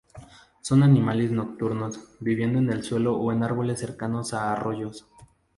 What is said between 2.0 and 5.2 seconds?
viviendo en el suelo o en árboles cercanos a arroyos.